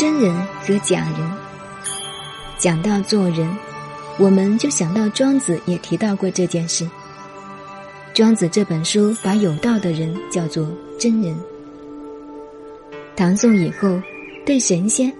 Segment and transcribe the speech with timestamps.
[0.00, 1.30] 真人和假人。
[2.56, 3.46] 讲到做人，
[4.18, 6.88] 我们就想到庄子也提到过这件事。
[8.14, 10.66] 庄子这本书把有道的人叫做
[10.98, 11.36] 真人。
[13.14, 14.00] 唐宋以后，
[14.46, 15.12] 对神仙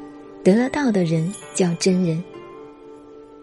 [0.42, 2.24] 得了道的人叫真人。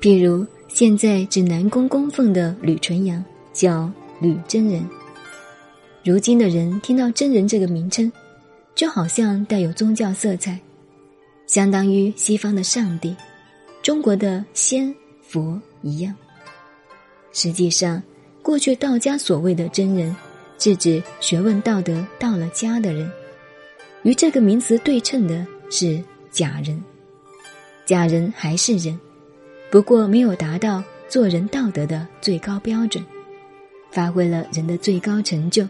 [0.01, 3.23] 譬如现在指南宫供奉的吕纯阳
[3.53, 3.87] 叫
[4.19, 4.83] 吕真人。
[6.03, 8.11] 如今的人听到“真人”这个名称，
[8.73, 10.59] 就好像带有宗教色彩，
[11.47, 13.15] 相当于西方的上帝、
[13.81, 14.93] 中国的仙
[15.23, 16.13] 佛一样。
[17.31, 18.01] 实际上，
[18.41, 20.15] 过去道家所谓的真人，
[20.59, 23.09] 是指学问道德到了家的人。
[24.03, 26.81] 与这个名词对称的是假人。
[27.85, 28.99] 假人还是人，
[29.71, 33.03] 不过没有达到做人道德的最高标准，
[33.91, 35.67] 发挥了人的最高成就。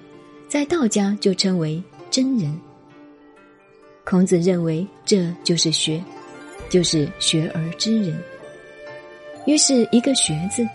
[0.48, 2.59] 在道家就称为真人。
[4.09, 6.02] 孔子认为这就是学，
[6.69, 8.17] 就是学而知人。
[9.45, 10.66] 于是，一个“学”字，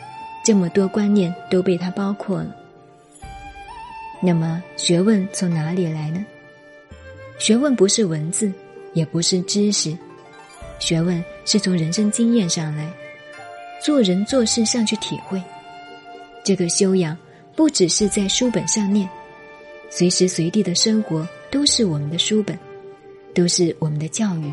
[0.45, 2.55] 这么多观念都被他包括了。
[4.21, 6.23] 那么，学问从哪里来呢？
[7.39, 8.53] 学问不是文字，
[8.93, 9.97] 也不是知识，
[10.79, 12.87] 学问是从人生经验上来，
[13.83, 15.43] 做人做事上去体会。
[16.45, 17.17] 这个修养
[17.57, 19.09] 不只是在书本上念。
[19.89, 22.59] 随时随地的生活都是我们的书本，
[23.35, 24.53] 都是我们的教育。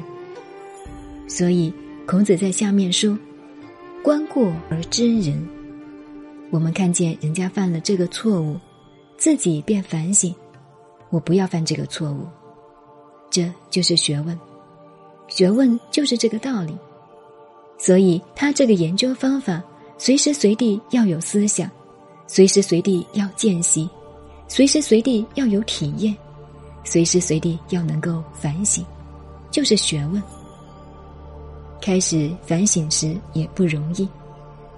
[1.27, 1.73] 所以
[2.07, 3.17] 孔子在下面说
[4.03, 5.47] ：“观过而知人。”
[6.51, 8.57] 我们看见人家犯了这个错误，
[9.17, 10.33] 自己便反省：
[11.11, 12.25] 我不要犯这个错误。
[13.29, 14.39] 这就是学问，
[15.27, 16.75] 学问就是这个道理。
[17.77, 19.63] 所以他这个研究方法，
[19.99, 21.69] 随时随地要有思想，
[22.25, 23.87] 随时随地要见习。
[24.47, 26.17] 随时随地要有体验，
[26.89, 28.83] 随时随地要能够反省，
[29.51, 30.19] 就是学问。
[31.79, 34.09] 开始反省时也不容易，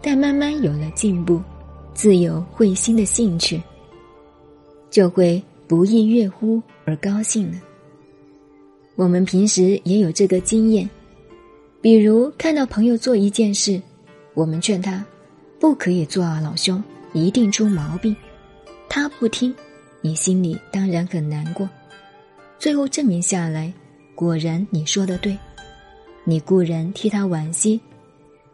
[0.01, 1.41] 但慢慢有了进步，
[1.93, 3.61] 自有会心的兴趣，
[4.89, 7.57] 就会不亦乐乎而高兴了。
[8.97, 10.89] 我们平时也有这个经验，
[11.79, 13.81] 比如看到朋友做一件事，
[14.33, 15.01] 我们劝他
[15.61, 16.83] 不可以做啊，老兄，
[17.13, 18.13] 一定出毛病。
[18.89, 19.55] 他不听，
[20.01, 21.69] 你心里当然很难过。
[22.61, 23.73] 最后证明下来，
[24.13, 25.35] 果然你说的对。
[26.23, 27.81] 你固然替他惋惜，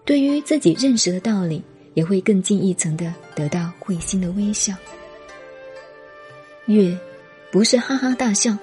[0.06, 1.62] 对于自己认识的道理，
[1.94, 4.74] 也会更进一层的得到会心的微笑。
[6.68, 6.98] 悦，
[7.52, 8.58] 不是哈哈大笑，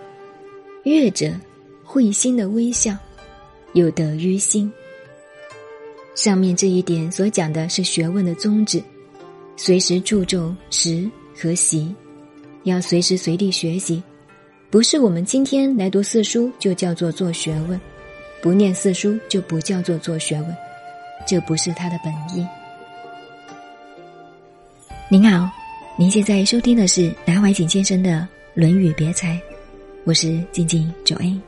[0.84, 1.30] 悦者
[1.84, 2.96] 会心的微笑，
[3.74, 4.72] 有得于心。
[6.14, 8.82] 上面这一点所讲的是学问的宗旨，
[9.58, 11.06] 随时注重实。
[11.36, 11.94] 和习，
[12.62, 14.00] 要随时随地学习，
[14.74, 17.80] 不是我们今天来读四书就叫做做学问，
[18.42, 20.56] 不念四书就不叫做做学问，
[21.24, 22.44] 这不是他的本意。
[25.08, 25.48] 您好，
[25.96, 28.10] 您现在收听的是南怀瑾先生的
[28.52, 29.40] 《论语别裁》，
[30.02, 31.40] 我是静静九 A，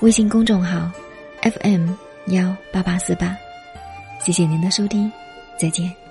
[0.00, 0.92] 微信公众号
[1.40, 1.88] FM
[2.26, 3.34] 幺八八四八，
[4.20, 5.10] 谢谢您的收听，
[5.58, 6.01] 再见。